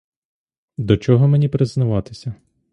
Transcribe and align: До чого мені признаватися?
До 0.77 0.97
чого 0.97 1.27
мені 1.27 1.47
признаватися? 1.49 2.35